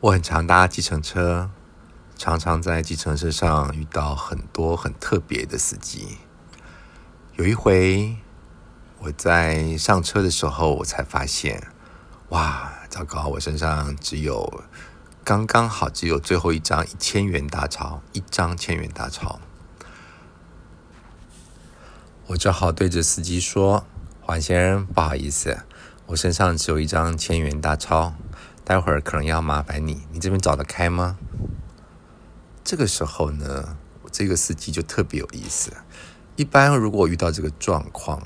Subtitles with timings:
[0.00, 1.50] 我很常搭计程车，
[2.16, 6.18] 常常在计程车上遇到很多很特别的司机。
[7.34, 8.16] 有一回，
[9.00, 11.60] 我在上车的时候，我才发现，
[12.28, 13.26] 哇，糟糕！
[13.26, 14.62] 我身上只有
[15.24, 19.40] 刚刚好，只有最后一张一千元大钞，一张千元大钞。
[22.28, 23.84] 我只好对着司机说
[24.22, 25.64] ：“黄先生，不好意思，
[26.06, 28.14] 我身上只有一张千元大钞。”
[28.68, 31.16] 待会儿可能要麻烦你，你这边找得开吗？
[32.62, 33.78] 这个时候呢，
[34.12, 35.72] 这个司机就特别有意思。
[36.36, 38.22] 一般如果遇到这个状况，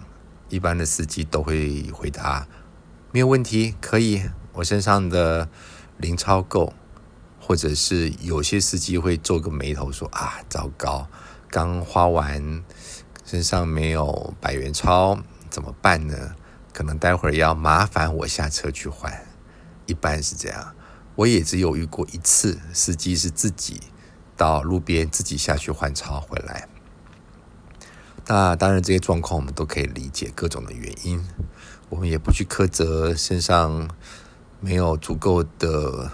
[0.48, 2.48] 一般的司机都会回答：
[3.12, 5.48] 没有问题，可以，我身上的
[5.96, 6.72] 零钞够。
[7.38, 11.06] 或者是有些司机会皱个眉头说：啊，糟糕，
[11.48, 12.64] 刚花完，
[13.24, 16.34] 身上没有百元钞，怎么办呢？
[16.72, 19.24] 可能待会儿要麻烦我下车去换。
[19.86, 20.74] 一般是这样，
[21.14, 23.80] 我也只有遇过一次，司机是自己
[24.36, 26.68] 到路边自己下去换钞回来。
[28.26, 31.24] 那当然，这些状况我们都可以理解各种的原因，
[31.88, 33.90] 我们也不去苛责身上
[34.60, 36.10] 没有足够的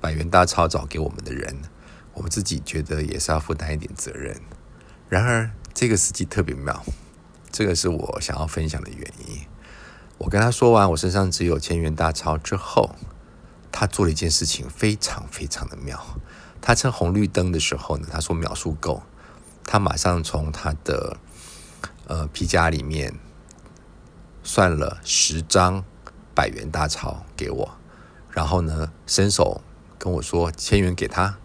[0.00, 1.54] 百元大钞找给我们的人，
[2.14, 4.40] 我们自己觉得也是要负担一点责任。
[5.08, 6.84] 然而，这个司机特别妙，
[7.52, 9.45] 这个是我想要分享的原因。
[10.18, 12.94] 我跟他说完我身上只有千元大钞之后，
[13.70, 16.02] 他做了一件事情非常非常的妙。
[16.60, 19.02] 他趁红绿灯的时候呢，他说秒数够，
[19.64, 21.18] 他马上从他的
[22.06, 23.14] 呃皮夹里面
[24.42, 25.84] 算了十张
[26.34, 27.76] 百元大钞给我，
[28.30, 29.60] 然后呢伸手
[29.98, 31.36] 跟我说千元给他，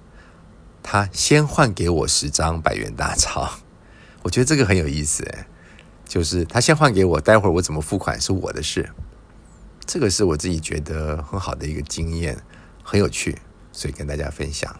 [0.81, 3.59] 他先换给我十张百元大钞。
[4.23, 5.45] 我觉得这个很有意思诶。
[6.11, 8.89] 就是他先换给我，待会儿我怎么付款是我的事。
[9.85, 12.37] 这个是我自己觉得很好的一个经验，
[12.83, 13.37] 很有趣，
[13.71, 14.77] 所以跟大家分享。